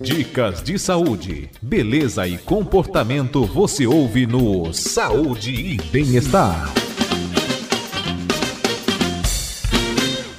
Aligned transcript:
Dicas 0.00 0.62
de 0.62 0.78
saúde, 0.78 1.50
beleza 1.60 2.24
e 2.28 2.38
comportamento 2.38 3.44
você 3.44 3.84
ouve 3.84 4.26
no 4.26 4.72
Saúde 4.72 5.52
e 5.52 5.76
Bem-Estar. 5.90 6.72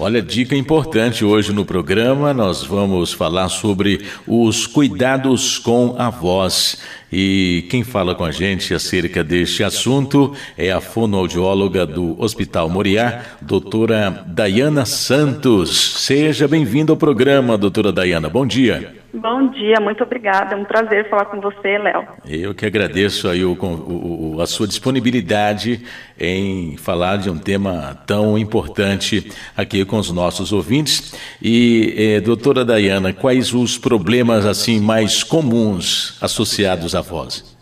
Olha, 0.10 0.24
dica 0.24 0.56
importante 0.56 1.24
hoje 1.24 1.54
no 1.54 1.64
programa, 1.64 2.34
nós 2.34 2.64
vamos 2.64 3.14
falar 3.14 3.48
sobre 3.48 4.02
os 4.26 4.66
cuidados 4.66 5.60
com 5.60 5.96
a 6.00 6.10
voz. 6.10 6.82
E 7.14 7.68
quem 7.70 7.84
fala 7.84 8.16
com 8.16 8.26
a 8.26 8.32
gente 8.32 8.74
acerca 8.74 9.24
deste 9.24 9.64
assunto 9.64 10.34
é 10.58 10.72
a 10.72 10.82
fonoaudióloga 10.82 11.86
do 11.86 12.20
Hospital 12.20 12.68
Moriá, 12.70 13.22
doutora 13.40 14.24
Dayana 14.26 14.84
Santos. 14.84 16.02
Seja 16.04 16.48
bem-vinda 16.48 16.92
ao 16.92 16.98
programa, 16.98 17.56
doutora 17.56 17.92
Dayana. 17.92 18.30
Bom 18.30 18.48
dia. 18.48 18.98
Bom 19.12 19.50
dia, 19.50 19.80
muito 19.82 20.04
obrigada. 20.04 20.54
É 20.54 20.58
um 20.58 20.64
prazer 20.64 21.10
falar 21.10 21.26
com 21.26 21.42
você, 21.42 21.80
Léo. 21.80 22.08
Eu 22.28 22.54
que 22.54 22.64
agradeço 22.64 23.28
aí 23.28 23.44
o, 23.44 23.54
o, 23.54 24.40
a 24.40 24.46
sua 24.46 24.68
disponibilidade 24.68 25.84
em 26.20 26.78
falar 26.78 27.18
de 27.18 27.28
um 27.28 27.38
tema 27.38 27.98
tão 28.06 28.38
importante 28.38 29.32
aqui 29.58 29.84
com 29.84 29.99
os 30.00 30.12
nossos 30.12 30.52
ouvintes. 30.52 31.14
E, 31.42 31.94
eh, 31.98 32.22
doutora 32.22 32.66
Dayana, 32.66 33.14
quais 33.14 33.54
os 33.54 33.78
problemas 33.78 34.46
assim 34.46 34.80
mais 34.80 35.24
comuns 35.24 36.18
associados 36.22 36.96
à 36.96 37.02
voz? 37.02 37.58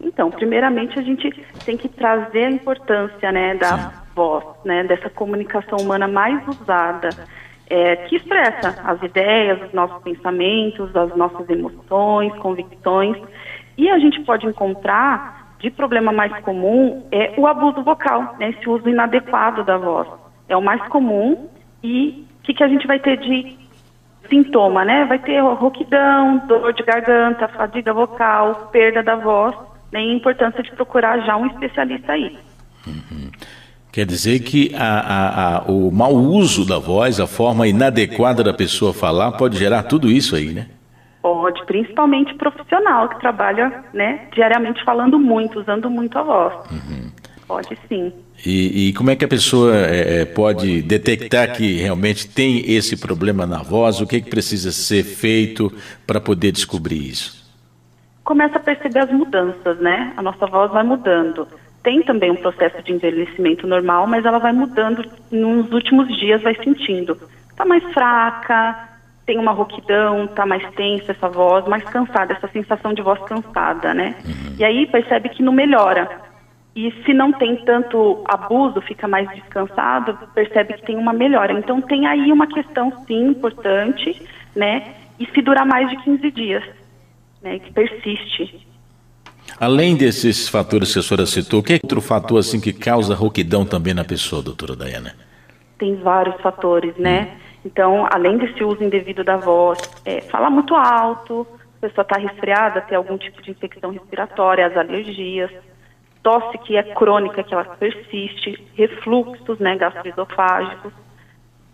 Então, 0.00 0.30
primeiramente 0.30 0.98
a 0.98 1.02
gente 1.02 1.30
tem 1.64 1.76
que 1.76 1.88
trazer 1.88 2.44
a 2.44 2.50
importância 2.50 3.32
né, 3.32 3.54
da 3.54 3.78
Sim. 3.78 3.90
voz, 4.14 4.44
né, 4.64 4.84
dessa 4.84 5.08
comunicação 5.08 5.78
humana 5.78 6.06
mais 6.06 6.46
usada 6.46 7.10
é, 7.68 7.96
que 7.96 8.16
expressa 8.16 8.80
as 8.84 9.02
ideias, 9.02 9.60
os 9.62 9.72
nossos 9.72 10.02
pensamentos, 10.02 10.94
as 10.94 11.16
nossas 11.16 11.48
emoções, 11.48 12.34
convicções. 12.36 13.16
E 13.76 13.88
a 13.88 13.98
gente 13.98 14.20
pode 14.22 14.46
encontrar, 14.46 15.56
de 15.58 15.70
problema 15.70 16.12
mais 16.12 16.32
comum, 16.42 17.06
é 17.10 17.32
o 17.38 17.46
abuso 17.46 17.82
vocal, 17.82 18.36
né, 18.38 18.50
esse 18.50 18.68
uso 18.68 18.88
inadequado 18.88 19.64
da 19.64 19.78
voz. 19.78 20.08
É 20.48 20.56
o 20.56 20.62
mais 20.62 20.86
comum 20.88 21.48
e 21.84 22.26
o 22.40 22.42
que, 22.42 22.54
que 22.54 22.64
a 22.64 22.68
gente 22.68 22.86
vai 22.86 22.98
ter 22.98 23.18
de 23.18 23.58
sintoma, 24.28 24.86
né? 24.86 25.04
Vai 25.04 25.18
ter 25.18 25.38
rouquidão, 25.40 26.38
dor 26.46 26.72
de 26.72 26.82
garganta, 26.82 27.46
fadiga 27.46 27.92
vocal, 27.92 28.70
perda 28.72 29.02
da 29.02 29.16
voz, 29.16 29.54
né, 29.92 30.02
e 30.02 30.10
a 30.10 30.14
importância 30.14 30.62
de 30.62 30.72
procurar 30.72 31.20
já 31.26 31.36
um 31.36 31.46
especialista 31.46 32.12
aí. 32.12 32.38
Uhum. 32.86 33.30
Quer 33.92 34.06
dizer 34.06 34.40
que 34.40 34.74
a, 34.74 34.98
a, 34.98 35.56
a, 35.58 35.62
o 35.70 35.90
mau 35.92 36.14
uso 36.14 36.66
da 36.66 36.78
voz, 36.78 37.20
a 37.20 37.26
forma 37.26 37.68
inadequada 37.68 38.42
da 38.42 38.54
pessoa 38.54 38.94
falar, 38.94 39.32
pode 39.32 39.58
gerar 39.58 39.82
tudo 39.84 40.10
isso 40.10 40.34
aí, 40.34 40.52
né? 40.52 40.68
Pode, 41.22 41.64
principalmente 41.66 42.34
profissional 42.34 43.08
que 43.10 43.20
trabalha 43.20 43.84
né, 43.92 44.26
diariamente 44.34 44.82
falando 44.84 45.18
muito, 45.18 45.60
usando 45.60 45.88
muito 45.90 46.18
a 46.18 46.22
voz. 46.22 46.54
Uhum. 46.70 47.10
Pode 47.46 47.78
sim. 47.88 48.12
E, 48.44 48.88
e, 48.88 48.92
como 48.92 49.10
é 49.10 49.16
que 49.16 49.24
a 49.24 49.28
pessoa 49.28 49.74
é, 49.74 50.20
é, 50.20 50.24
pode 50.24 50.82
detectar 50.82 51.54
que 51.54 51.76
realmente 51.76 52.28
tem 52.28 52.70
esse 52.70 52.96
problema 52.96 53.46
na 53.46 53.62
voz? 53.62 54.00
O 54.00 54.06
que, 54.06 54.20
que 54.20 54.28
precisa 54.28 54.70
ser 54.70 55.02
feito 55.02 55.72
para 56.06 56.20
poder 56.20 56.52
descobrir 56.52 57.08
isso? 57.08 57.42
Começa 58.22 58.56
a 58.56 58.60
perceber 58.60 59.00
as 59.00 59.10
mudanças, 59.10 59.78
né? 59.80 60.12
A 60.16 60.22
nossa 60.22 60.46
voz 60.46 60.70
vai 60.72 60.82
mudando 60.82 61.46
tem 61.84 62.02
também 62.02 62.30
um 62.30 62.36
processo 62.36 62.82
de 62.82 62.92
envelhecimento 62.94 63.66
normal, 63.66 64.06
mas 64.06 64.24
ela 64.24 64.38
vai 64.38 64.52
mudando 64.52 65.04
nos 65.30 65.70
últimos 65.70 66.08
dias, 66.18 66.42
vai 66.42 66.54
sentindo. 66.56 67.16
Está 67.50 67.64
mais 67.66 67.84
fraca, 67.92 68.88
tem 69.26 69.38
uma 69.38 69.52
rouquidão, 69.52 70.24
está 70.24 70.46
mais 70.46 70.66
tensa 70.74 71.12
essa 71.12 71.28
voz, 71.28 71.66
mais 71.68 71.84
cansada, 71.84 72.32
essa 72.32 72.48
sensação 72.48 72.94
de 72.94 73.02
voz 73.02 73.20
cansada, 73.24 73.92
né? 73.92 74.16
Uhum. 74.24 74.56
E 74.58 74.64
aí 74.64 74.86
percebe 74.86 75.28
que 75.28 75.42
não 75.42 75.52
melhora. 75.52 76.08
E 76.76 76.92
se 77.04 77.14
não 77.14 77.32
tem 77.32 77.56
tanto 77.64 78.24
abuso, 78.26 78.80
fica 78.80 79.06
mais 79.06 79.28
descansado, 79.30 80.18
percebe 80.34 80.74
que 80.74 80.82
tem 80.82 80.96
uma 80.96 81.12
melhora. 81.12 81.52
Então 81.52 81.80
tem 81.80 82.06
aí 82.06 82.32
uma 82.32 82.48
questão 82.48 82.92
sim 83.06 83.28
importante, 83.28 84.20
né? 84.56 84.94
E 85.18 85.26
se 85.26 85.40
durar 85.40 85.64
mais 85.64 85.88
de 85.88 85.96
15 85.98 86.30
dias, 86.32 86.64
né? 87.40 87.60
Que 87.60 87.72
persiste. 87.72 88.66
Além 89.60 89.96
desses 89.96 90.48
fatores 90.48 90.92
que 90.92 90.98
a 90.98 91.02
senhora 91.02 91.26
citou, 91.26 91.60
o 91.60 91.62
que 91.62 91.74
é 91.74 91.78
outro 91.80 92.00
fator 92.00 92.40
assim 92.40 92.60
que 92.60 92.72
causa 92.72 93.14
rouquidão 93.14 93.64
também 93.64 93.94
na 93.94 94.04
pessoa, 94.04 94.42
doutora 94.42 94.74
Dayana? 94.74 95.14
Tem 95.78 95.94
vários 95.96 96.40
fatores, 96.40 96.96
né? 96.96 97.36
Hum. 97.36 97.44
Então, 97.66 98.06
além 98.10 98.36
desse 98.36 98.62
uso 98.64 98.82
indevido 98.82 99.22
da 99.22 99.36
voz, 99.36 99.78
é, 100.04 100.20
falar 100.22 100.50
muito 100.50 100.74
alto, 100.74 101.46
a 101.78 101.86
pessoa 101.86 102.02
está 102.02 102.18
resfriada, 102.18 102.80
tem 102.82 102.96
algum 102.96 103.16
tipo 103.16 103.40
de 103.40 103.52
infecção 103.52 103.90
respiratória, 103.90 104.66
as 104.66 104.76
alergias, 104.76 105.50
tosse 106.24 106.58
que 106.58 106.76
é 106.76 106.82
crônica, 106.82 107.44
que 107.44 107.54
ela 107.54 107.64
persiste, 107.64 108.58
refluxos 108.74 109.60
né, 109.60 109.76
gastroesofágicos, 109.76 110.92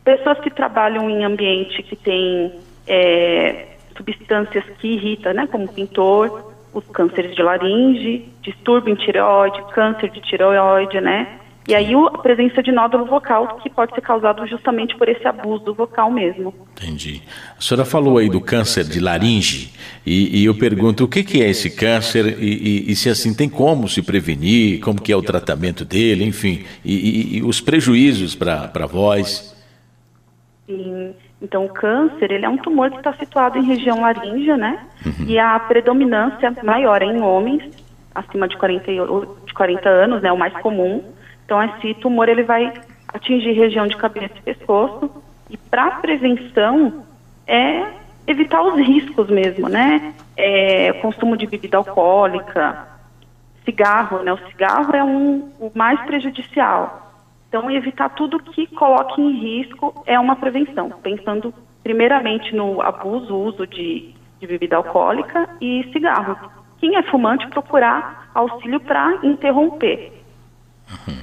pessoas 0.05 0.39
que 0.41 0.51
trabalham 0.51 1.09
em 1.09 1.25
ambiente 1.25 1.83
que 1.85 1.97
tem 1.97 2.53
é, 2.87 3.69
substâncias 3.97 4.65
que 4.79 4.89
irritam, 4.89 5.33
né, 5.33 5.47
como 5.47 5.73
pintor, 5.73 6.53
os 6.75 6.85
cânceres 6.89 7.35
de 7.35 7.43
laringe, 7.43 8.29
distúrbio 8.43 8.93
em 8.93 8.97
tireoide, 8.97 9.63
câncer 9.73 10.11
de 10.11 10.21
tireoide, 10.21 11.01
né? 11.01 11.39
E 11.71 11.75
aí 11.75 11.95
a 11.95 12.19
presença 12.19 12.61
de 12.61 12.73
nódulo 12.73 13.05
vocal 13.05 13.61
que 13.63 13.71
pode 13.71 13.95
ser 13.95 14.01
causado 14.01 14.45
justamente 14.45 14.97
por 14.97 15.09
esse 15.09 15.25
abuso 15.25 15.73
vocal 15.73 16.11
mesmo. 16.11 16.53
Entendi. 16.73 17.23
A 17.57 17.61
senhora 17.61 17.85
falou 17.85 18.19
aí 18.19 18.29
do 18.29 18.41
câncer 18.41 18.83
de 18.83 18.99
laringe 18.99 19.73
e, 20.05 20.41
e 20.41 20.45
eu 20.45 20.59
pergunto 20.59 21.05
o 21.05 21.09
que, 21.09 21.23
que 21.23 21.41
é 21.41 21.49
esse 21.49 21.71
câncer 21.71 22.37
e, 22.41 22.89
e, 22.89 22.91
e, 22.91 22.97
se 22.97 23.09
assim 23.09 23.33
tem 23.33 23.49
como 23.49 23.89
se 23.89 24.03
prevenir, 24.03 24.81
como 24.81 25.01
que 25.01 25.13
é 25.13 25.17
o 25.17 25.23
tratamento 25.23 25.85
dele, 25.85 26.25
enfim, 26.25 26.65
e, 26.85 27.41
os 27.45 27.61
prejuízos 27.61 28.35
para 28.35 28.73
a 28.75 28.87
voz. 28.87 29.57
Sim. 30.67 31.15
Então, 31.41 31.67
o 31.67 31.69
câncer, 31.69 32.33
ele 32.33 32.45
é 32.45 32.49
um 32.49 32.59
tumor 32.59 32.91
que 32.91 32.97
está 32.97 33.13
situado 33.15 33.57
em 33.59 33.63
região 33.63 34.01
laríngea, 34.01 34.57
né? 34.57 34.87
Uhum. 35.07 35.27
E 35.27 35.39
a 35.39 35.59
predominância 35.61 36.53
maior 36.65 37.01
é 37.01 37.07
em 37.07 37.23
homens, 37.23 37.63
acima 38.15 38.47
de 38.47 38.59
40, 38.59 38.93
de 39.47 39.55
40 39.55 39.89
anos, 39.89 40.21
né? 40.21 40.31
O 40.33 40.37
mais 40.37 40.53
comum. 40.55 41.03
Então, 41.51 41.61
esse 41.65 41.95
tumor, 41.95 42.29
ele 42.29 42.45
vai 42.45 42.73
atingir 43.09 43.51
região 43.51 43.85
de 43.89 43.97
cabeça 43.97 44.35
e 44.37 44.55
pescoço. 44.55 45.11
E 45.51 45.57
para 45.57 45.91
prevenção, 45.97 47.05
é 47.45 47.89
evitar 48.25 48.63
os 48.63 48.77
riscos 48.77 49.29
mesmo, 49.29 49.69
né? 49.69 50.15
É, 50.37 50.93
consumo 51.03 51.37
de 51.37 51.49
bebida 51.49 51.77
alcoólica, 51.77 52.87
cigarro, 53.65 54.23
né? 54.23 54.33
O 54.33 54.39
cigarro 54.47 54.95
é 54.95 55.03
um, 55.03 55.51
o 55.59 55.73
mais 55.75 56.01
prejudicial. 56.03 57.11
Então, 57.49 57.69
evitar 57.69 58.11
tudo 58.11 58.39
que 58.39 58.69
coloque 58.69 59.21
em 59.21 59.33
risco 59.33 60.05
é 60.07 60.21
uma 60.21 60.37
prevenção, 60.37 60.91
pensando 61.03 61.53
primeiramente 61.83 62.55
no 62.55 62.81
abuso, 62.81 63.35
uso 63.35 63.67
de, 63.67 64.15
de 64.39 64.47
bebida 64.47 64.77
alcoólica 64.77 65.49
e 65.61 65.83
cigarro. 65.93 66.39
Quem 66.79 66.95
é 66.95 67.03
fumante, 67.03 67.49
procurar 67.49 68.31
auxílio 68.37 68.79
para 68.79 69.19
interromper. 69.25 70.13
Uhum. 70.89 71.20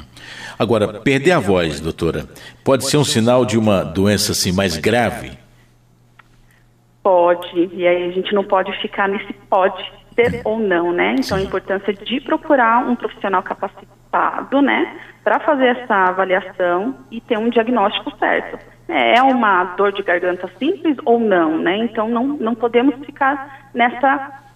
Agora, 0.59 1.01
perder 1.01 1.33
a 1.33 1.39
voz, 1.39 1.79
doutora, 1.79 2.25
pode 2.63 2.85
ser 2.85 2.97
um 2.97 3.03
sinal 3.03 3.45
de 3.45 3.57
uma 3.57 3.83
doença 3.83 4.31
assim 4.31 4.51
mais 4.51 4.75
grave? 4.77 5.37
Pode, 7.03 7.69
e 7.73 7.87
aí 7.87 8.09
a 8.09 8.11
gente 8.11 8.33
não 8.33 8.43
pode 8.43 8.71
ficar 8.81 9.07
nesse 9.07 9.31
pode 9.49 9.83
ser 10.15 10.41
ou 10.43 10.59
não, 10.59 10.91
né? 10.91 11.15
Então, 11.19 11.37
a 11.37 11.41
importância 11.41 11.93
de 11.93 12.19
procurar 12.21 12.79
um 12.89 12.95
profissional 12.95 13.43
capacitado, 13.43 14.61
né, 14.61 14.99
para 15.23 15.39
fazer 15.39 15.77
essa 15.77 15.93
avaliação 15.93 16.95
e 17.11 17.21
ter 17.21 17.37
um 17.37 17.49
diagnóstico 17.49 18.11
certo. 18.17 18.57
É 18.87 19.21
uma 19.21 19.75
dor 19.75 19.91
de 19.91 20.01
garganta 20.01 20.49
simples 20.57 20.97
ou 21.05 21.19
não, 21.19 21.59
né? 21.59 21.77
Então, 21.77 22.07
não, 22.07 22.25
não 22.25 22.55
podemos 22.55 22.95
ficar 23.05 23.69
nessa 23.73 24.46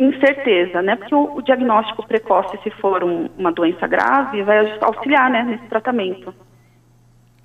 incerteza, 0.00 0.80
né? 0.82 0.96
Porque 0.96 1.14
o, 1.14 1.36
o 1.36 1.42
diagnóstico 1.42 2.06
precoce, 2.06 2.58
se 2.62 2.70
for 2.70 3.04
um, 3.04 3.28
uma 3.38 3.52
doença 3.52 3.86
grave, 3.86 4.42
vai 4.42 4.78
auxiliar, 4.80 5.30
né, 5.30 5.44
nesse 5.44 5.66
tratamento. 5.68 6.34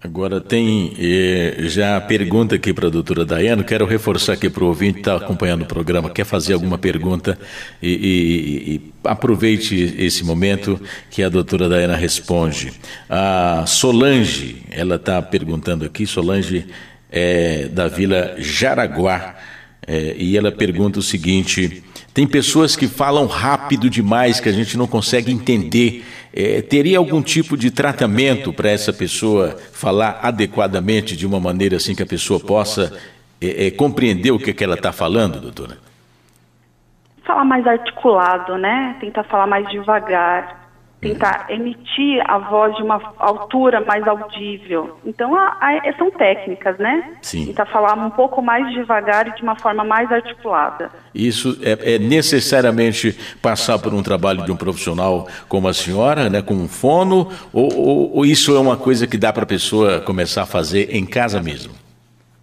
Agora 0.01 0.39
tem 0.39 0.93
eh, 0.99 1.55
já 1.61 1.97
a 1.97 2.01
pergunta 2.01 2.53
aqui 2.55 2.71
para 2.71 2.87
a 2.87 2.91
doutora 2.91 3.25
Dayana, 3.25 3.63
quero 3.63 3.85
reforçar 3.85 4.33
aqui 4.33 4.49
para 4.49 4.63
o 4.63 4.67
ouvinte 4.67 4.93
que 4.93 4.99
está 4.99 5.15
acompanhando 5.15 5.63
o 5.63 5.65
programa, 5.65 6.11
quer 6.11 6.25
fazer 6.25 6.53
alguma 6.53 6.77
pergunta 6.77 7.39
e, 7.81 7.89
e, 7.89 8.75
e, 8.75 8.93
aproveite 9.03 9.75
esse 9.97 10.23
momento 10.23 10.79
que 11.09 11.23
a 11.23 11.29
doutora 11.29 11.67
Dayana 11.67 11.95
responde. 11.95 12.71
A 13.09 13.63
Solange, 13.65 14.63
ela 14.69 14.97
está 14.97 15.19
perguntando 15.23 15.85
aqui, 15.85 16.05
Solange 16.05 16.67
é 17.11 17.67
da 17.67 17.87
Vila 17.87 18.35
Jaraguá, 18.37 19.35
é, 19.87 20.15
e 20.17 20.37
ela 20.37 20.51
pergunta 20.51 20.99
o 20.99 21.03
seguinte: 21.03 21.83
tem 22.15 22.25
pessoas 22.25 22.77
que 22.77 22.87
falam 22.87 23.25
rápido 23.25 23.89
demais 23.89 24.39
que 24.39 24.47
a 24.47 24.51
gente 24.53 24.77
não 24.77 24.87
consegue 24.87 25.33
entender. 25.33 26.05
É, 26.33 26.61
teria 26.61 26.97
algum 26.97 27.21
tipo 27.21 27.57
de 27.57 27.69
tratamento 27.69 28.53
para 28.53 28.69
essa 28.69 28.93
pessoa 28.93 29.57
falar 29.73 30.21
adequadamente 30.23 31.13
de 31.17 31.27
uma 31.27 31.41
maneira 31.41 31.75
assim 31.75 31.93
que 31.93 32.01
a 32.01 32.05
pessoa 32.05 32.39
possa 32.39 32.97
é, 33.41 33.67
é, 33.67 33.71
compreender 33.71 34.31
o 34.31 34.39
que, 34.39 34.53
que 34.53 34.63
ela 34.63 34.75
está 34.75 34.93
falando, 34.93 35.41
doutora? 35.41 35.77
Falar 37.25 37.43
mais 37.43 37.67
articulado, 37.67 38.57
né? 38.57 38.95
Tentar 39.01 39.25
falar 39.25 39.45
mais 39.45 39.67
devagar 39.67 40.64
tentar 41.01 41.45
emitir 41.49 42.23
a 42.25 42.37
voz 42.37 42.75
de 42.75 42.83
uma 42.83 43.01
altura 43.19 43.81
mais 43.81 44.07
audível. 44.07 44.97
Então, 45.05 45.35
a, 45.35 45.57
a, 45.59 45.93
são 45.97 46.09
técnicas, 46.09 46.77
né? 46.77 47.13
Sim. 47.21 47.47
Tentar 47.47 47.65
falar 47.67 47.93
um 47.93 48.09
pouco 48.09 48.41
mais 48.41 48.73
devagar 48.73 49.27
e 49.27 49.35
de 49.35 49.43
uma 49.43 49.55
forma 49.55 49.83
mais 49.83 50.11
articulada. 50.11 50.89
Isso 51.13 51.57
é, 51.61 51.95
é, 51.95 51.99
necessariamente 51.99 53.13
passar 53.41 53.77
por 53.79 53.93
um 53.93 54.01
trabalho 54.01 54.43
de 54.43 54.51
um 54.51 54.57
profissional 54.57 55.27
como 55.47 55.67
a 55.67 55.73
senhora, 55.73 56.29
né, 56.29 56.41
com 56.41 56.53
um 56.53 56.67
fono, 56.67 57.29
ou, 57.53 57.73
ou, 57.73 58.17
ou 58.17 58.25
isso 58.25 58.55
é 58.55 58.59
uma 58.59 58.77
coisa 58.77 59.05
que 59.05 59.17
dá 59.17 59.31
para 59.31 59.43
a 59.43 59.47
pessoa 59.47 60.01
começar 60.01 60.43
a 60.43 60.47
fazer 60.47 60.95
em 60.95 61.05
casa 61.05 61.41
mesmo? 61.41 61.73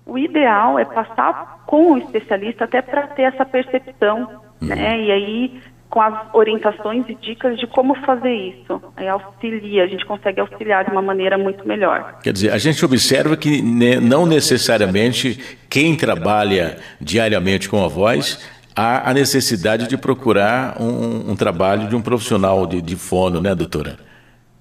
O 0.06 0.18
ideal 0.18 0.78
é 0.78 0.84
passar 0.84 1.62
com 1.66 1.92
o 1.92 1.98
especialista 1.98 2.64
até 2.64 2.82
para 2.82 3.06
ter 3.08 3.22
essa 3.22 3.44
percepção, 3.44 4.28
uhum. 4.60 4.68
né? 4.68 5.00
E 5.00 5.10
aí 5.10 5.60
com 5.92 6.00
as 6.00 6.14
orientações 6.32 7.04
e 7.06 7.14
dicas 7.14 7.58
de 7.58 7.66
como 7.66 7.94
fazer 7.96 8.32
isso. 8.32 8.82
Aí 8.96 9.06
auxilia, 9.06 9.84
a 9.84 9.86
gente 9.86 10.06
consegue 10.06 10.40
auxiliar 10.40 10.86
de 10.86 10.90
uma 10.90 11.02
maneira 11.02 11.36
muito 11.36 11.68
melhor. 11.68 12.18
Quer 12.22 12.32
dizer, 12.32 12.50
a 12.50 12.56
gente 12.56 12.82
observa 12.82 13.36
que 13.36 13.60
não 14.00 14.24
necessariamente 14.24 15.58
quem 15.68 15.94
trabalha 15.94 16.78
diariamente 16.98 17.68
com 17.68 17.84
a 17.84 17.88
voz 17.88 18.38
há 18.74 19.10
a 19.10 19.12
necessidade 19.12 19.86
de 19.86 19.98
procurar 19.98 20.80
um, 20.80 21.32
um 21.32 21.36
trabalho 21.36 21.86
de 21.86 21.94
um 21.94 22.00
profissional 22.00 22.66
de, 22.66 22.80
de, 22.80 22.96
fono, 22.96 23.42
né, 23.42 23.54
doutora? 23.54 23.98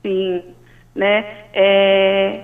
Sim, 0.01 0.43
né? 0.93 1.25
É, 1.53 2.41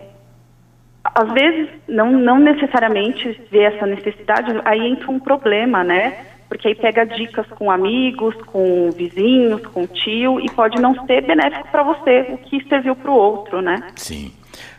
às 1.03 1.29
vezes, 1.33 1.67
não, 1.89 2.13
não 2.13 2.39
necessariamente 2.39 3.37
vê 3.51 3.63
essa 3.63 3.85
necessidade, 3.85 4.61
aí 4.63 4.79
entra 4.87 5.11
um 5.11 5.19
problema, 5.19 5.83
né? 5.83 6.36
Porque 6.49 6.69
aí 6.69 6.75
pega 6.75 7.05
dicas 7.05 7.45
com 7.57 7.69
amigos, 7.69 8.35
com 8.45 8.89
vizinhos, 8.91 9.61
com 9.67 9.85
tio 9.85 10.39
e 10.39 10.49
pode 10.51 10.79
não 10.81 11.05
ser 11.05 11.25
benéfico 11.25 11.67
para 11.71 11.83
você, 11.83 12.27
o 12.33 12.37
que 12.37 12.63
serviu 12.67 12.95
para 12.95 13.11
o 13.11 13.15
outro, 13.15 13.61
né? 13.61 13.81
Sim. 13.95 14.31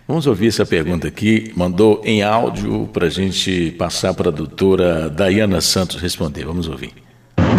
Vamos 0.06 0.26
ouvir 0.26 0.48
essa 0.48 0.64
pergunta 0.64 1.06
aqui, 1.06 1.52
mandou 1.54 2.00
em 2.02 2.22
áudio 2.22 2.88
para 2.92 3.06
a 3.06 3.10
gente 3.10 3.72
passar 3.72 4.14
para 4.14 4.28
a 4.28 4.32
doutora 4.32 5.10
Dayana 5.10 5.60
Santos 5.60 6.00
responder. 6.00 6.46
Vamos 6.46 6.66
ouvir. 6.66 6.94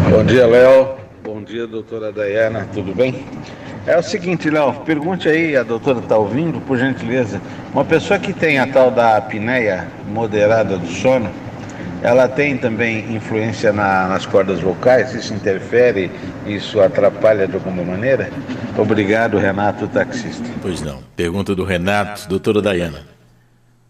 Bom 0.09 0.25
dia, 0.25 0.47
Léo. 0.47 0.95
Bom 1.23 1.43
dia, 1.43 1.67
doutora 1.67 2.11
Dayana. 2.11 2.67
Tudo 2.73 2.95
bem? 2.95 3.23
É 3.85 3.97
o 3.97 4.01
seguinte, 4.01 4.49
Léo, 4.49 4.73
pergunte 4.85 5.29
aí, 5.29 5.55
a 5.55 5.61
doutora 5.61 5.99
está 5.99 6.17
ouvindo, 6.17 6.59
por 6.61 6.77
gentileza. 6.77 7.39
Uma 7.71 7.85
pessoa 7.85 8.17
que 8.17 8.33
tem 8.33 8.57
a 8.57 8.65
tal 8.65 8.89
da 8.89 9.17
apneia 9.17 9.87
moderada 10.07 10.75
do 10.75 10.87
sono, 10.87 11.29
ela 12.01 12.27
tem 12.27 12.57
também 12.57 13.13
influência 13.13 13.73
na, 13.73 14.07
nas 14.07 14.25
cordas 14.25 14.61
vocais? 14.61 15.13
Isso 15.13 15.33
interfere? 15.33 16.09
Isso 16.45 16.79
atrapalha 16.81 17.47
de 17.47 17.55
alguma 17.55 17.83
maneira? 17.83 18.29
Obrigado, 18.77 19.37
Renato, 19.37 19.87
taxista. 19.87 20.47
Pois 20.61 20.81
não. 20.81 21.01
Pergunta 21.15 21.53
do 21.55 21.63
Renato, 21.63 22.27
doutora 22.29 22.61
Dayana. 22.61 22.99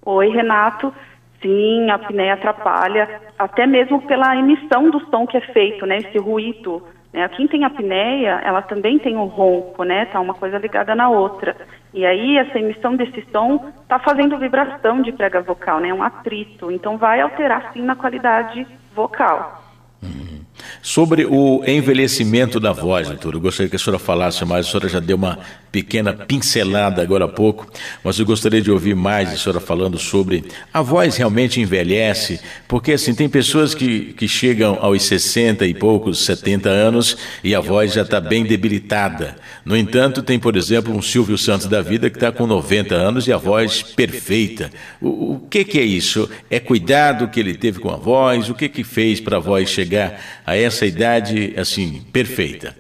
Oi, 0.06 0.30
Renato. 0.30 0.94
Sim, 1.42 1.90
a 1.90 1.96
apneia 1.96 2.34
atrapalha, 2.34 3.22
até 3.38 3.66
mesmo 3.66 4.02
pela 4.02 4.36
emissão 4.36 4.90
do 4.90 5.00
som 5.10 5.26
que 5.26 5.38
é 5.38 5.42
feito, 5.42 5.86
né? 5.86 6.00
Esse 6.00 6.18
ruído 6.18 6.84
né? 7.14 7.28
Quem 7.30 7.48
tem 7.48 7.64
apneia, 7.64 8.42
ela 8.44 8.62
também 8.62 9.00
tem 9.00 9.18
o 9.18 9.26
ronco, 9.26 9.84
né? 9.84 10.06
Tá 10.06 10.20
uma 10.20 10.34
coisa 10.34 10.58
ligada 10.58 10.94
na 10.96 11.10
outra. 11.10 11.56
E 11.94 12.06
aí 12.06 12.38
essa 12.38 12.60
emissão 12.60 12.96
desse 12.96 13.26
som 13.32 13.72
está 13.82 14.00
fazendo 14.00 14.38
vibração 14.38 15.02
de 15.02 15.12
prega 15.12 15.42
vocal, 15.42 15.80
né? 15.80 15.94
Um 15.94 16.04
atrito. 16.04 16.72
Então 16.72 16.98
vai 16.98 17.20
alterar 17.22 17.72
sim 17.74 17.82
na 17.82 17.96
qualidade 17.96 18.68
vocal. 18.94 19.64
Uhum. 20.04 20.46
Sobre 20.82 21.26
o 21.26 21.64
envelhecimento 21.66 22.60
da 22.60 22.72
voz, 22.72 23.08
doutor, 23.08 23.34
eu 23.34 23.42
gostaria 23.42 23.70
que 23.70 23.76
a 23.76 23.80
senhora 23.80 24.00
falasse 24.00 24.44
mais. 24.46 24.66
A 24.68 24.70
senhora 24.70 24.90
já 24.90 25.00
deu 25.00 25.18
uma 25.18 25.40
pequena 25.72 26.14
pincelada 26.14 27.02
agora 27.02 27.26
há 27.26 27.28
pouco, 27.28 27.68
mas 28.04 28.18
eu 28.18 28.26
gostaria 28.26 28.62
de 28.62 28.72
ouvir 28.72 28.96
mais 28.96 29.32
a 29.32 29.38
senhora 29.38 29.60
falando 29.60 29.98
sobre 29.98 30.44
a 30.74 30.82
voz 30.82 31.16
realmente 31.16 31.62
envelhece, 31.62 32.40
porque 32.68 32.94
assim, 32.94 33.14
tem 33.14 33.30
pessoas 33.30 33.76
que, 33.76 34.14
que 34.14 34.28
chegam 34.28 34.78
aos 34.82 35.04
60 35.04 35.66
e 35.66 35.74
poucos, 35.74 36.26
70 36.26 36.70
anos 36.70 37.18
e 37.44 37.54
a 37.54 37.60
voz 37.60 37.94
já 37.94 38.02
está 38.02 38.20
bem 38.20 38.44
debilitada. 38.44 39.36
No 39.64 39.78
entanto, 39.78 40.24
tem, 40.24 40.40
por 40.40 40.56
exemplo, 40.56 40.96
um 40.96 41.02
Silvio 41.02 41.38
Santos 41.38 41.68
da 41.68 41.82
vida 41.82 42.10
que 42.10 42.18
está 42.18 42.32
com 42.32 42.48
90 42.48 42.96
anos 42.96 43.28
e 43.28 43.34
a 43.34 43.38
voz 43.38 43.84
perfeita. 43.84 44.72
O, 45.00 45.34
o 45.34 45.40
que, 45.50 45.64
que 45.64 45.80
é 45.80 45.84
isso? 45.84 46.30
É 46.50 46.60
cuidado 46.60 47.28
que 47.28 47.40
ele 47.40 47.54
teve 47.54 47.80
com 47.80 47.92
a 47.92 47.98
voz? 47.98 48.50
O 48.50 48.56
que, 48.56 48.68
que 48.68 48.84
fez 48.84 49.20
para 49.20 49.38
a 49.38 49.40
voz 49.40 49.70
chegar 49.70 50.20
a 50.50 50.58
essa 50.58 50.86
idade 50.86 51.54
assim 51.58 52.02
perfeita? 52.12 52.76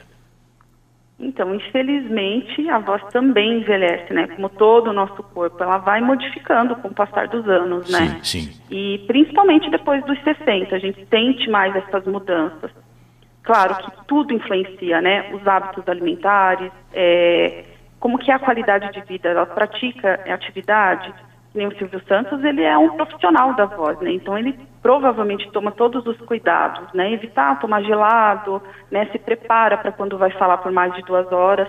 Então, 1.19 1.53
infelizmente, 1.53 2.69
a 2.69 2.79
voz 2.79 3.03
também 3.11 3.59
envelhece, 3.59 4.13
né? 4.13 4.27
Como 4.27 4.47
todo 4.47 4.89
o 4.89 4.93
nosso 4.93 5.21
corpo, 5.21 5.61
ela 5.61 5.77
vai 5.77 5.99
modificando 5.99 6.77
com 6.77 6.87
o 6.87 6.93
passar 6.93 7.27
dos 7.27 7.45
anos, 7.47 7.91
né? 7.91 8.19
Sim, 8.23 8.51
sim. 8.51 8.61
E 8.71 9.03
principalmente 9.05 9.69
depois 9.69 10.03
dos 10.05 10.17
60, 10.23 10.73
a 10.73 10.79
gente 10.79 11.05
sente 11.09 11.49
mais 11.49 11.75
essas 11.75 12.05
mudanças. 12.05 12.71
Claro 13.43 13.75
que 13.75 14.05
tudo 14.07 14.33
influencia, 14.33 15.01
né? 15.01 15.33
Os 15.33 15.45
hábitos 15.45 15.87
alimentares, 15.89 16.71
é, 16.93 17.65
como 17.99 18.17
que 18.17 18.31
é 18.31 18.35
a 18.35 18.39
qualidade 18.39 18.91
de 18.93 19.01
vida, 19.01 19.29
ela 19.29 19.45
pratica 19.45 20.21
atividade, 20.25 21.13
nem 21.53 21.67
o 21.67 21.77
Silvio 21.77 22.01
Santos, 22.07 22.43
ele 22.43 22.63
é 22.63 22.77
um 22.77 22.95
profissional 22.95 23.53
da 23.55 23.65
voz, 23.65 23.99
né? 23.99 24.11
Então 24.11 24.37
ele 24.37 24.57
provavelmente 24.81 25.49
toma 25.51 25.71
todos 25.71 26.05
os 26.05 26.17
cuidados, 26.21 26.93
né? 26.93 27.11
Evitar 27.11 27.59
tomar 27.59 27.81
gelado, 27.81 28.61
né? 28.91 29.07
Se 29.11 29.17
prepara 29.17 29.77
para 29.77 29.91
quando 29.91 30.17
vai 30.17 30.31
falar 30.31 30.57
por 30.57 30.71
mais 30.71 30.93
de 30.93 31.01
duas 31.01 31.31
horas. 31.31 31.67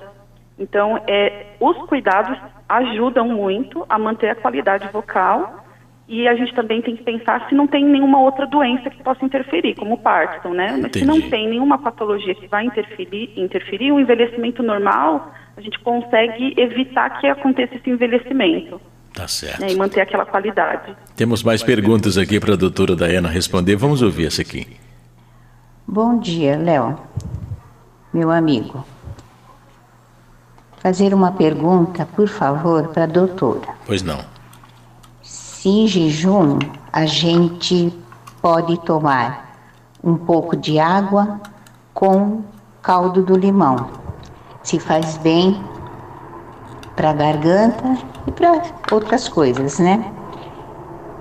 Então, 0.58 1.02
é, 1.08 1.54
os 1.58 1.76
cuidados 1.86 2.38
ajudam 2.68 3.26
muito 3.28 3.86
a 3.88 3.98
manter 3.98 4.28
a 4.28 4.34
qualidade 4.34 4.86
vocal 4.88 5.64
e 6.06 6.28
a 6.28 6.34
gente 6.34 6.52
também 6.54 6.82
tem 6.82 6.96
que 6.96 7.04
pensar 7.04 7.48
se 7.48 7.54
não 7.54 7.66
tem 7.66 7.84
nenhuma 7.84 8.20
outra 8.20 8.44
doença 8.44 8.90
que 8.90 9.02
possa 9.02 9.24
interferir, 9.24 9.76
como 9.76 9.94
o 9.94 9.98
Parkinson, 9.98 10.50
né? 10.50 10.76
Mas 10.82 10.90
se 10.92 11.06
não 11.06 11.20
tem 11.20 11.48
nenhuma 11.48 11.78
patologia 11.78 12.34
que 12.34 12.48
vai 12.48 12.64
interferir, 12.66 13.32
interferir, 13.36 13.92
o 13.92 14.00
envelhecimento 14.00 14.60
normal, 14.60 15.32
a 15.56 15.60
gente 15.60 15.78
consegue 15.78 16.52
evitar 16.56 17.20
que 17.20 17.28
aconteça 17.28 17.76
esse 17.76 17.88
envelhecimento. 17.88 18.80
Tá 19.20 19.28
certo. 19.28 19.60
Né, 19.60 19.72
e 19.72 19.76
manter 19.76 20.00
aquela 20.00 20.24
qualidade. 20.24 20.96
Temos 21.14 21.42
mais 21.42 21.62
perguntas 21.62 22.16
aqui 22.16 22.40
para 22.40 22.54
a 22.54 22.56
doutora 22.56 22.96
Dayana 22.96 23.28
responder. 23.28 23.76
Vamos 23.76 24.00
ouvir 24.00 24.28
essa 24.28 24.40
aqui. 24.40 24.66
Bom 25.86 26.18
dia, 26.18 26.56
Léo, 26.56 26.98
meu 28.14 28.30
amigo. 28.30 28.82
Fazer 30.78 31.12
uma 31.12 31.32
pergunta, 31.32 32.08
por 32.16 32.28
favor, 32.28 32.88
para 32.88 33.04
a 33.04 33.06
doutora. 33.06 33.74
Pois 33.84 34.00
não. 34.00 34.24
Se 35.20 35.68
em 35.68 35.86
jejum 35.86 36.58
a 36.90 37.04
gente 37.04 37.92
pode 38.40 38.80
tomar 38.86 39.54
um 40.02 40.16
pouco 40.16 40.56
de 40.56 40.78
água 40.78 41.38
com 41.92 42.42
caldo 42.80 43.22
do 43.22 43.36
limão. 43.36 43.90
Se 44.62 44.80
faz 44.80 45.18
bem 45.18 45.62
para 46.96 47.10
a 47.10 47.12
garganta 47.12 47.96
e 48.26 48.30
para 48.30 48.62
outras 48.92 49.28
coisas, 49.28 49.78
né? 49.78 50.04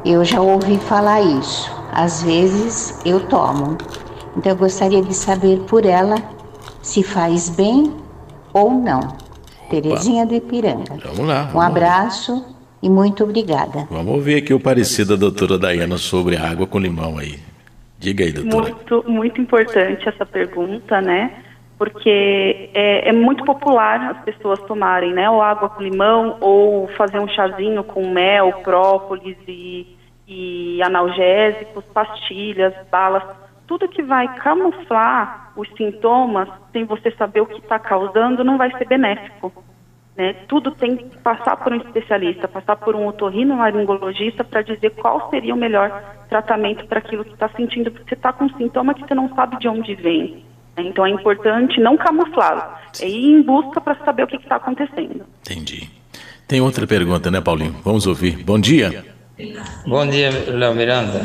Eu 0.05 0.23
já 0.23 0.41
ouvi 0.41 0.77
falar 0.77 1.21
isso. 1.21 1.71
Às 1.91 2.23
vezes 2.23 2.99
eu 3.05 3.19
tomo. 3.27 3.77
Então 4.37 4.51
eu 4.51 4.55
gostaria 4.55 5.01
de 5.01 5.13
saber 5.13 5.59
por 5.61 5.85
ela 5.85 6.15
se 6.81 7.03
faz 7.03 7.49
bem 7.49 7.93
ou 8.53 8.71
não. 8.71 8.99
Opa. 8.99 9.17
Terezinha 9.69 10.25
do 10.25 10.33
Ipiranga. 10.33 10.97
Vamos 11.03 11.27
lá. 11.27 11.43
Vamos 11.43 11.55
um 11.55 11.61
abraço 11.61 12.33
lá. 12.33 12.45
e 12.81 12.89
muito 12.89 13.23
obrigada. 13.23 13.87
Vamos 13.89 14.13
ouvir 14.13 14.35
aqui 14.35 14.53
o 14.53 14.59
parecido 14.59 15.15
da 15.15 15.21
doutora 15.21 15.57
Dayana 15.57 15.97
sobre 15.97 16.37
água 16.37 16.65
com 16.65 16.79
limão 16.79 17.17
aí. 17.17 17.39
Diga 17.99 18.23
aí, 18.23 18.31
doutora. 18.31 18.73
Muito, 18.73 19.03
muito 19.07 19.41
importante 19.41 20.07
essa 20.07 20.25
pergunta, 20.25 21.01
né? 21.01 21.43
Porque 21.79 22.69
é, 22.73 23.07
é, 23.07 23.11
muito 23.13 23.45
popular 23.45 24.11
as 24.11 24.21
pessoas 24.25 24.59
tomarem, 24.63 25.13
né, 25.13 25.29
ou 25.29 25.41
água 25.41 25.69
com 25.69 25.81
limão, 25.81 26.35
ou 26.41 26.89
fazer 26.89 27.19
um 27.19 27.27
chazinho 27.29 27.85
com 27.85 28.11
mel, 28.11 28.51
própolis 28.61 29.37
e, 29.47 29.87
e 30.27 30.83
analgésicos, 30.83 31.85
pastilhas, 31.85 32.73
balas, 32.91 33.23
tudo 33.65 33.87
que 33.87 34.03
vai 34.03 34.27
camuflar 34.35 35.53
os 35.55 35.69
sintomas, 35.77 36.49
sem 36.73 36.83
você 36.83 37.11
saber 37.11 37.39
o 37.39 37.45
que 37.45 37.59
está 37.59 37.79
causando, 37.79 38.43
não 38.43 38.57
vai 38.57 38.69
ser 38.77 38.85
benéfico. 38.85 39.53
Né? 40.17 40.33
Tudo 40.49 40.71
tem 40.71 40.97
que 40.97 41.17
passar 41.19 41.55
por 41.55 41.71
um 41.71 41.77
especialista, 41.77 42.45
passar 42.45 42.75
por 42.75 42.93
um 42.93 43.07
otorrinolaringologista 43.07 44.43
para 44.43 44.63
dizer 44.63 44.89
qual 44.95 45.29
seria 45.29 45.53
o 45.53 45.57
melhor 45.57 46.03
tratamento 46.27 46.85
para 46.87 46.99
aquilo 46.99 47.23
que 47.23 47.31
está 47.31 47.47
sentindo, 47.49 47.89
porque 47.89 48.09
você 48.09 48.15
está 48.15 48.33
com 48.33 48.43
um 48.43 48.57
sintoma 48.57 48.93
que 48.93 49.07
você 49.07 49.15
não 49.15 49.33
sabe 49.33 49.57
de 49.57 49.69
onde 49.69 49.95
vem. 49.95 50.48
Então 50.81 51.05
é 51.05 51.09
importante 51.09 51.79
não 51.79 51.97
camuflá-lo, 51.97 52.63
é 53.01 53.07
ir 53.07 53.31
em 53.31 53.41
busca 53.41 53.81
para 53.81 53.95
saber 54.05 54.23
o 54.23 54.27
que 54.27 54.37
está 54.37 54.55
acontecendo. 54.55 55.25
Entendi. 55.41 55.89
Tem 56.47 56.61
outra 56.61 56.87
pergunta, 56.87 57.29
né, 57.29 57.39
Paulinho? 57.41 57.75
Vamos 57.83 58.07
ouvir. 58.07 58.43
Bom 58.43 58.59
dia. 58.59 59.05
Bom 59.85 60.07
dia, 60.07 60.31
Léo 60.47 60.73
Miranda. 60.73 61.21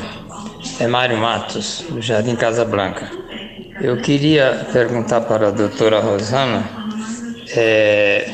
É 0.79 0.87
Mário 0.87 1.17
Matos, 1.19 1.85
do 1.89 2.01
Jardim 2.01 2.37
Casa 2.37 2.65
Branca. 2.65 3.11
Eu 3.81 3.97
queria 4.01 4.67
perguntar 4.73 5.23
para 5.23 5.49
a 5.49 5.51
doutora 5.51 6.01
Rosana 6.01 6.63
é, 7.57 8.31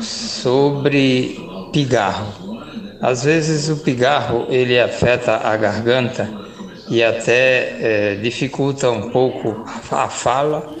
sobre 0.00 1.38
pigarro. 1.72 2.58
Às 3.00 3.24
vezes 3.24 3.68
o 3.68 3.82
pigarro 3.82 4.46
ele 4.48 4.78
afeta 4.80 5.36
a 5.36 5.56
garganta 5.56 6.43
e 6.88 7.02
até 7.02 7.76
é, 7.80 8.14
dificulta 8.16 8.90
um 8.90 9.10
pouco 9.10 9.64
a 9.90 10.08
fala, 10.08 10.74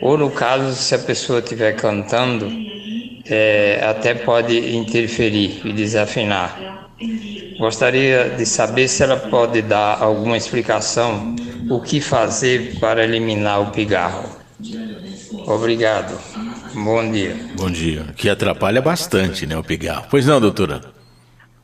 ou 0.00 0.16
no 0.16 0.30
caso 0.30 0.74
se 0.74 0.94
a 0.94 0.98
pessoa 0.98 1.40
estiver 1.40 1.74
cantando, 1.74 2.50
é, 3.26 3.80
até 3.84 4.14
pode 4.14 4.56
interferir 4.76 5.60
e 5.64 5.72
desafinar. 5.72 6.88
Gostaria 7.58 8.30
de 8.30 8.46
saber 8.46 8.88
se 8.88 9.02
ela 9.02 9.16
pode 9.16 9.62
dar 9.62 10.00
alguma 10.00 10.36
explicação 10.36 11.34
o 11.68 11.80
que 11.80 12.00
fazer 12.00 12.78
para 12.78 13.04
eliminar 13.04 13.60
o 13.60 13.70
pigarro. 13.70 14.28
Obrigado. 15.46 16.18
Bom 16.74 17.10
dia. 17.10 17.36
Bom 17.56 17.70
dia. 17.70 18.06
Que 18.16 18.28
atrapalha 18.28 18.80
bastante, 18.80 19.46
né, 19.46 19.56
o 19.56 19.64
pigarro. 19.64 20.06
Pois 20.10 20.26
não, 20.26 20.40
doutora? 20.40 20.97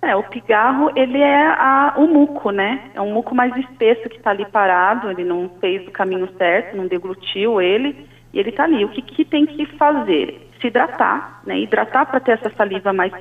É, 0.05 0.15
o 0.15 0.23
pigarro, 0.25 0.91
ele 0.95 1.19
é 1.19 1.47
a, 1.47 1.95
o 1.97 2.07
muco, 2.07 2.51
né? 2.51 2.91
É 2.95 3.01
um 3.01 3.15
muco 3.15 3.35
mais 3.35 3.57
espesso 3.57 4.07
que 4.11 4.19
está 4.19 4.31
ali 4.31 4.45
parado, 4.45 5.11
ele 5.11 5.25
não 5.25 5.49
fez 5.61 5.87
o 5.89 5.91
caminho 5.91 6.29
certo, 6.37 6.77
não 6.77 6.87
deglutiu 6.87 7.59
ele, 7.59 8.07
e 8.31 8.39
ele 8.39 8.51
está 8.51 8.65
ali. 8.65 8.85
O 8.85 8.91
que, 8.91 9.01
que 9.01 9.25
tem 9.25 9.47
que 9.47 9.65
fazer? 9.79 10.51
Se 10.61 10.67
hidratar, 10.67 11.41
né? 11.47 11.59
Hidratar 11.59 12.05
para 12.05 12.21
ter 12.21 12.33
essa 12.33 12.51
saliva 12.51 12.93
mais 12.93 13.13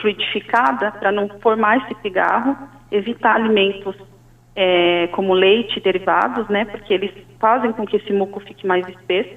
fluidificada, 0.00 0.90
para 0.90 1.12
não 1.12 1.28
formar 1.40 1.76
esse 1.78 1.94
pigarro, 2.02 2.56
evitar 2.90 3.36
alimentos 3.36 3.94
é, 4.56 5.06
como 5.12 5.34
leite 5.34 5.78
derivados, 5.78 6.48
né? 6.48 6.64
Porque 6.64 6.92
eles 6.92 7.12
fazem 7.38 7.72
com 7.72 7.86
que 7.86 7.98
esse 7.98 8.12
muco 8.12 8.40
fique 8.40 8.66
mais 8.66 8.86
espesso. 8.88 9.36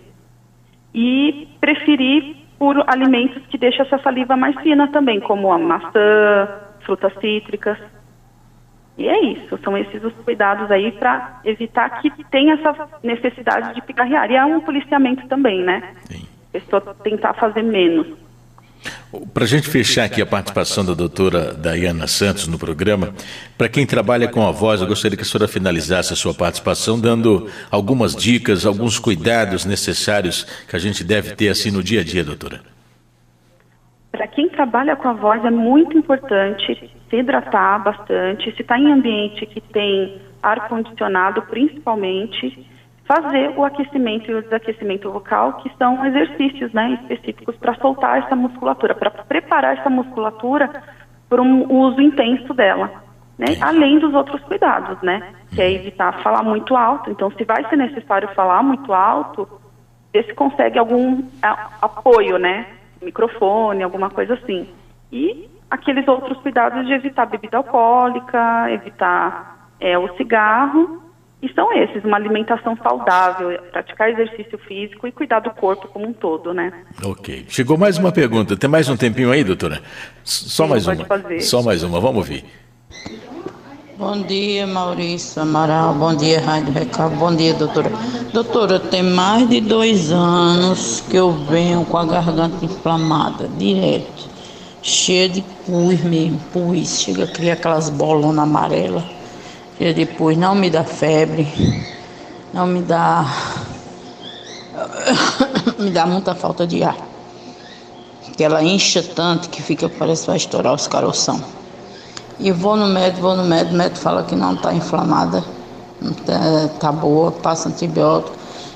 E 0.91 1.47
preferir 1.61 2.35
por 2.57 2.83
alimentos 2.87 3.45
que 3.47 3.59
deixam 3.59 3.85
essa 3.85 3.99
saliva 3.99 4.35
mais 4.35 4.59
fina 4.61 4.87
também, 4.87 5.19
como 5.19 5.51
a 5.51 5.57
maçã, 5.59 6.64
frutas 6.85 7.13
cítricas. 7.19 7.77
E 8.97 9.07
é 9.07 9.21
isso, 9.25 9.59
são 9.63 9.77
esses 9.77 10.01
os 10.03 10.13
cuidados 10.23 10.71
aí 10.71 10.91
para 10.93 11.41
evitar 11.43 12.01
que 12.01 12.09
tenha 12.31 12.53
essa 12.53 12.87
necessidade 13.03 13.75
de 13.75 13.81
picarrear. 13.81 14.31
E 14.31 14.35
é 14.35 14.45
um 14.45 14.61
policiamento 14.61 15.27
também, 15.27 15.61
né? 15.63 15.93
Sim. 16.05 16.25
A 16.49 16.59
pessoa 16.59 16.95
tentar 17.03 17.33
fazer 17.33 17.61
menos. 17.61 18.07
Para 19.33 19.43
a 19.43 19.47
gente 19.47 19.67
fechar 19.67 20.05
aqui 20.05 20.21
a 20.21 20.25
participação 20.25 20.85
da 20.85 20.93
doutora 20.93 21.53
Dayana 21.53 22.07
Santos 22.07 22.47
no 22.47 22.57
programa, 22.57 23.13
para 23.57 23.67
quem 23.67 23.85
trabalha 23.85 24.27
com 24.27 24.45
a 24.45 24.51
voz, 24.51 24.79
eu 24.79 24.87
gostaria 24.87 25.17
que 25.17 25.23
a 25.23 25.25
senhora 25.25 25.47
finalizasse 25.47 26.13
a 26.13 26.15
sua 26.15 26.33
participação 26.33 26.99
dando 26.99 27.49
algumas 27.71 28.15
dicas, 28.15 28.65
alguns 28.65 28.99
cuidados 28.99 29.65
necessários 29.65 30.43
que 30.67 30.75
a 30.75 30.79
gente 30.79 31.03
deve 31.03 31.35
ter 31.35 31.49
assim 31.49 31.71
no 31.71 31.83
dia 31.83 32.01
a 32.01 32.03
dia, 32.03 32.23
doutora. 32.23 32.74
Para 34.15 34.27
quem 34.27 34.47
trabalha 34.47 34.95
com 34.95 35.09
a 35.09 35.13
voz 35.13 35.43
é 35.43 35.51
muito 35.51 35.97
importante 35.97 36.89
se 37.09 37.15
hidratar 37.17 37.83
bastante, 37.83 38.49
se 38.55 38.61
está 38.61 38.79
em 38.79 38.89
ambiente 38.89 39.45
que 39.45 39.59
tem 39.59 40.21
ar 40.41 40.69
condicionado, 40.69 41.41
principalmente, 41.41 42.65
fazer 43.05 43.51
o 43.57 43.65
aquecimento 43.65 44.31
e 44.31 44.35
o 44.35 44.41
desaquecimento 44.41 45.11
vocal, 45.11 45.57
que 45.57 45.69
são 45.77 46.05
exercícios 46.05 46.71
né, 46.71 46.97
específicos 47.01 47.57
para 47.57 47.75
soltar 47.75 48.23
essa 48.23 48.37
musculatura, 48.37 48.95
para 48.95 49.11
preparar 49.11 49.77
essa 49.77 49.89
musculatura 49.89 50.71
para 51.27 51.41
um 51.41 51.69
uso 51.69 51.99
intenso 51.99 52.53
dela. 52.53 53.03
Né? 53.37 53.47
Além 53.59 53.99
dos 53.99 54.13
outros 54.13 54.41
cuidados, 54.43 54.97
né? 55.01 55.33
Que 55.53 55.61
é 55.61 55.73
evitar 55.73 56.23
falar 56.23 56.41
muito 56.41 56.73
alto. 56.73 57.11
Então, 57.11 57.29
se 57.31 57.43
vai 57.43 57.67
ser 57.67 57.75
necessário 57.75 58.29
falar 58.29 58.63
muito 58.63 58.93
alto, 58.93 59.45
ver 60.13 60.23
se 60.23 60.33
consegue 60.33 60.79
algum 60.79 61.21
apoio, 61.81 62.37
né? 62.37 62.65
Microfone, 63.05 63.83
alguma 63.83 64.09
coisa 64.09 64.33
assim. 64.33 64.67
E 65.11 65.49
aqueles 65.69 66.07
outros 66.07 66.37
cuidados 66.39 66.85
de 66.85 66.93
evitar 66.93 67.25
bebida 67.25 67.57
alcoólica, 67.57 68.71
evitar 68.71 69.69
é, 69.79 69.97
o 69.97 70.15
cigarro. 70.17 71.03
E 71.41 71.53
são 71.53 71.71
esses, 71.73 72.03
uma 72.03 72.17
alimentação 72.17 72.75
saudável, 72.77 73.59
praticar 73.71 74.09
exercício 74.09 74.57
físico 74.59 75.05
e 75.05 75.11
cuidar 75.11 75.41
do 75.41 75.51
corpo 75.51 75.87
como 75.89 76.07
um 76.07 76.13
todo, 76.13 76.53
né? 76.53 76.73
Ok. 77.03 77.45
Chegou 77.47 77.77
mais 77.77 77.99
uma 77.99 78.11
pergunta. 78.11 78.57
Tem 78.57 78.69
mais 78.69 78.89
um 78.89 78.97
tempinho 78.97 79.31
aí, 79.31 79.43
doutora? 79.43 79.81
Só 80.23 80.63
Sim, 80.63 80.69
mais 80.69 80.87
uma. 80.87 81.05
Fazer. 81.05 81.39
Só 81.41 81.61
mais 81.61 81.83
uma. 81.83 81.99
Vamos 81.99 82.17
ouvir. 82.17 82.45
Bom 83.97 84.23
dia, 84.23 84.67
Maurício 84.67 85.41
Amaral. 85.41 85.93
Bom 85.93 86.13
dia, 86.13 86.41
Rádio 86.41 86.73
Recado. 86.73 87.15
Bom 87.15 87.33
dia, 87.33 87.53
doutora. 87.53 87.89
Doutora, 88.33 88.77
tem 88.77 89.01
mais 89.01 89.47
de 89.47 89.61
dois 89.61 90.11
anos 90.11 91.01
que 91.09 91.15
eu 91.15 91.31
venho 91.31 91.85
com 91.85 91.97
a 91.97 92.03
garganta 92.03 92.65
inflamada, 92.65 93.47
direto. 93.57 94.27
Cheia 94.81 95.29
de 95.29 95.41
pus 95.65 96.01
mesmo, 96.01 96.37
pus. 96.51 96.99
Chega 96.99 97.23
a 97.23 97.27
criar 97.27 97.53
aquelas 97.53 97.89
bolonas 97.89 98.43
amarelas. 98.43 99.05
E 99.79 99.93
depois 99.93 100.37
não 100.37 100.55
me 100.55 100.69
dá 100.69 100.83
febre, 100.83 101.47
não 102.53 102.67
me 102.67 102.81
dá. 102.81 103.25
me 105.79 105.89
dá 105.89 106.05
muita 106.05 106.35
falta 106.35 106.67
de 106.67 106.83
ar. 106.83 106.97
Que 108.35 108.43
ela 108.43 108.61
incha 108.61 109.01
tanto 109.01 109.49
que 109.49 109.61
fica, 109.61 109.87
parece 109.87 110.23
que 110.23 110.27
vai 110.27 110.35
estourar 110.37 110.73
os 110.73 110.85
caroção. 110.85 111.64
E 112.39 112.51
vou 112.51 112.75
no 112.75 112.87
médico, 112.87 113.21
vou 113.21 113.35
no 113.35 113.43
médico, 113.43 113.73
o 113.73 113.77
médico 113.77 113.99
fala 113.99 114.23
que 114.23 114.35
não 114.35 114.53
está 114.53 114.73
inflamada, 114.73 115.43
está 116.01 116.67
tá 116.79 116.91
boa, 116.91 117.31
passa 117.31 117.69
antibiótico. 117.69 118.35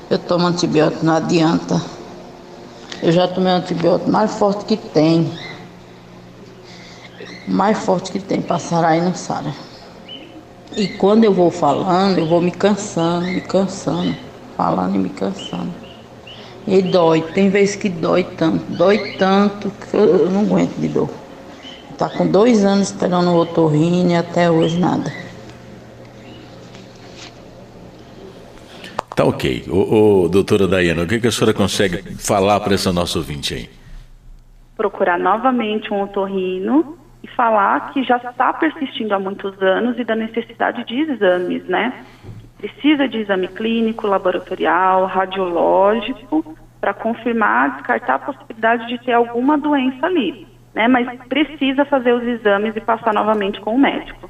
Eu 0.10 0.18
tomo 0.18 0.48
antibiótico, 0.48 1.06
não 1.06 1.16
adianta. 1.16 1.82
Eu 3.04 3.12
já 3.12 3.28
tomei 3.28 3.52
antibiótico 3.52 4.10
mais 4.10 4.34
forte 4.36 4.66
que 4.66 4.78
tem. 4.78 5.32
Mais 7.48 7.78
forte 7.78 8.12
que 8.12 8.20
tem, 8.20 8.42
passará 8.42 8.96
e 8.96 9.02
não 9.02 9.14
sara. 9.14 9.54
E 10.76 10.88
quando 10.88 11.24
eu 11.26 11.34
vou 11.34 11.52
falando, 11.52 12.20
eu 12.20 12.28
vou 12.28 12.42
me 12.42 12.52
cansando, 12.52 13.26
me 13.28 13.42
cansando, 13.42 14.16
falando 14.56 14.96
e 14.96 15.00
me 15.00 15.10
cansando. 15.10 15.74
E 16.68 16.82
dói, 16.82 17.22
tem 17.22 17.50
vezes 17.50 17.76
que 17.76 17.90
dói 17.90 18.24
tanto, 18.24 18.64
dói 18.70 19.16
tanto 19.18 19.72
que 19.72 19.98
eu 19.98 20.30
não 20.30 20.42
aguento 20.42 20.76
de 20.78 20.88
dor. 20.88 21.10
Está 22.00 22.10
com 22.18 22.26
dois 22.26 22.64
anos 22.64 22.92
esperando 22.92 23.30
o 23.32 23.36
otorrino 23.36 24.10
e 24.10 24.16
até 24.16 24.50
hoje 24.50 24.80
nada. 24.80 25.12
Tá 29.14 29.26
ok. 29.26 29.66
Ô, 29.70 30.24
ô, 30.24 30.30
doutora 30.30 30.66
Dayana, 30.66 31.04
o 31.04 31.08
que, 31.08 31.20
que 31.20 31.28
a 31.28 31.32
senhora 31.32 31.54
consegue 31.54 32.02
falar 32.16 32.58
para 32.62 32.74
essa 32.74 32.94
nossa 32.94 33.18
ouvinte 33.18 33.54
aí? 33.54 33.70
Procurar 34.78 35.20
novamente 35.20 35.94
um 35.94 36.04
otorrino 36.04 36.98
e 37.22 37.28
falar 37.28 37.92
que 37.92 38.02
já 38.02 38.16
está 38.16 38.54
persistindo 38.54 39.14
há 39.14 39.20
muitos 39.20 39.62
anos 39.62 40.00
e 40.00 40.06
da 40.06 40.16
necessidade 40.16 40.86
de 40.86 41.02
exames, 41.02 41.66
né? 41.66 42.06
Precisa 42.60 43.10
de 43.10 43.18
exame 43.18 43.50
clínico, 43.50 44.08
laboratorial, 44.08 45.06
radiológico, 45.06 46.56
para 46.80 46.94
confirmar, 46.94 47.76
descartar 47.76 48.16
a 48.16 48.20
possibilidade 48.20 48.88
de 48.88 48.98
ter 49.00 49.12
alguma 49.12 49.58
doença 49.58 50.06
ali 50.06 50.48
né? 50.80 50.88
Mas 50.88 51.06
precisa 51.28 51.84
fazer 51.84 52.14
os 52.14 52.24
exames 52.24 52.74
e 52.74 52.80
passar 52.80 53.14
novamente 53.14 53.60
com 53.60 53.76
o 53.76 53.78
médico. 53.78 54.30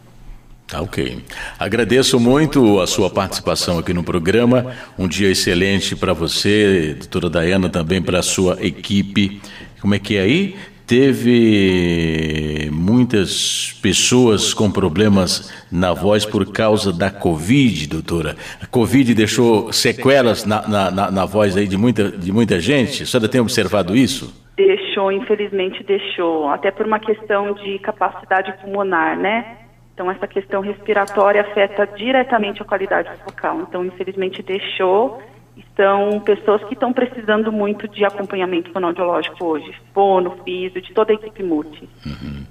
Tá 0.68 0.82
ok. 0.82 1.24
Agradeço 1.60 2.20
muito 2.20 2.80
a 2.80 2.88
sua 2.88 3.08
participação 3.10 3.78
aqui 3.78 3.94
no 3.94 4.04
programa. 4.04 4.74
Um 4.98 5.08
dia 5.08 5.30
excelente 5.30 5.96
para 5.96 6.12
você, 6.12 6.96
doutora 6.98 7.30
Dayana, 7.30 7.70
também 7.70 8.02
para 8.02 8.20
a 8.20 8.24
sua 8.24 8.58
equipe. 8.66 9.40
Como 9.80 9.94
é 9.94 10.00
que 10.00 10.18
é 10.18 10.22
aí? 10.22 10.56
Teve 10.88 12.68
muitas 12.72 13.78
pessoas 13.80 14.52
com 14.52 14.72
problemas 14.72 15.52
na 15.72 15.94
voz 15.94 16.26
por 16.26 16.52
causa 16.52 16.92
da 16.92 17.12
Covid, 17.12 17.88
doutora. 17.88 18.36
A 18.60 18.66
Covid 18.66 19.14
deixou 19.14 19.72
sequelas 19.72 20.46
na, 20.46 20.68
na, 20.68 20.92
na, 20.92 21.12
na 21.12 21.26
voz 21.26 21.56
aí 21.56 21.68
de 21.68 21.78
muita, 21.78 22.10
de 22.10 22.32
muita 22.32 22.60
gente? 22.60 23.04
A 23.04 23.06
senhora 23.06 23.30
tem 23.30 23.40
observado 23.40 23.96
isso? 23.96 24.34
Deixou, 24.60 25.10
infelizmente 25.10 25.82
deixou, 25.86 26.50
até 26.50 26.70
por 26.70 26.86
uma 26.86 27.00
questão 27.00 27.54
de 27.54 27.80
capacidade 27.80 28.52
pulmonar, 28.62 29.18
né? 29.18 29.58
Então 29.94 30.12
essa 30.12 30.28
questão 30.28 30.60
respiratória 30.60 31.40
afeta 31.40 31.88
diretamente 31.88 32.62
a 32.62 32.66
qualidade 32.66 33.10
vocal. 33.26 33.62
Então, 33.62 33.86
infelizmente 33.86 34.44
deixou. 34.44 35.22
Estão 35.56 36.20
pessoas 36.20 36.62
que 36.66 36.74
estão 36.74 36.92
precisando 36.92 37.54
muito 37.54 37.88
de 37.88 38.04
acompanhamento 38.04 38.70
fonoaudiológico 38.72 39.46
hoje, 39.46 39.74
fono, 39.94 40.38
físio, 40.44 40.82
de 40.82 40.94
toda 40.94 41.14
a 41.14 41.16
equipe 41.16 41.42
multi. 41.42 41.88
Uhum. 42.06 42.44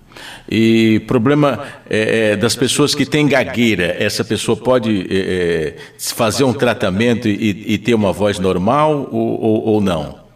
E 0.51 1.01
problema 1.07 1.63
é, 1.91 2.33
é, 2.33 2.37
das 2.37 2.57
pessoas 2.57 2.95
que 2.95 3.05
têm 3.05 3.29
gagueira, 3.29 3.97
essa 3.99 4.25
pessoa 4.25 4.57
pode 4.57 5.07
é, 5.11 5.19
é 5.19 5.77
fazer 5.99 6.45
um 6.45 6.55
tratamento 6.55 7.29
e, 7.29 7.75
e, 7.75 7.79
ter 7.79 7.93
uma 7.93 8.13
voz 8.13 8.39
normal 8.39 9.09
ou, 9.11 9.41
ou, 9.41 9.67
ou 9.75 9.81
não? 9.81 10.28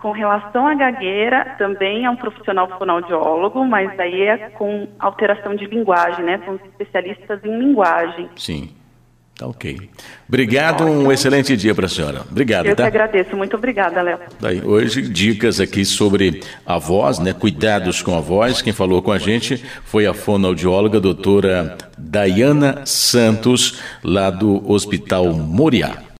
Com 0.00 0.12
relação 0.12 0.66
à 0.66 0.74
gagueira, 0.74 1.56
também 1.58 2.06
é 2.06 2.10
um 2.10 2.16
profissional 2.16 2.66
fonoaudiólogo, 2.78 3.64
mas 3.66 3.98
aí 4.00 4.22
é 4.22 4.50
com 4.50 4.88
alteração 4.98 5.54
de 5.54 5.66
linguagem, 5.66 6.24
né? 6.24 6.40
São 6.44 6.54
especialistas 6.54 7.44
em 7.44 7.58
linguagem. 7.58 8.30
Sim. 8.34 8.70
Tá 9.40 9.46
ok. 9.46 9.88
Obrigado, 10.28 10.84
um 10.84 11.10
excelente 11.10 11.56
dia 11.56 11.74
para 11.74 11.86
a 11.86 11.88
senhora. 11.88 12.22
Obrigado, 12.30 12.66
Eu 12.66 12.76
tá? 12.76 12.82
que 12.82 12.88
agradeço. 12.88 13.34
Muito 13.34 13.56
obrigada, 13.56 14.02
Léo. 14.02 14.18
Daí, 14.38 14.62
hoje, 14.62 15.00
dicas 15.00 15.60
aqui 15.60 15.82
sobre 15.82 16.42
a 16.66 16.76
voz, 16.76 17.18
né? 17.18 17.32
Cuidados 17.32 18.02
com 18.02 18.14
a 18.14 18.20
voz. 18.20 18.60
Quem 18.60 18.74
falou 18.74 19.00
com 19.00 19.12
a 19.12 19.18
gente 19.18 19.56
foi 19.84 20.06
a 20.06 20.12
fonoaudióloga 20.12 21.00
doutora 21.00 21.78
Dayana 21.96 22.84
Santos, 22.84 23.82
lá 24.04 24.28
do 24.28 24.70
Hospital 24.70 25.32
Moriá. 25.32 26.02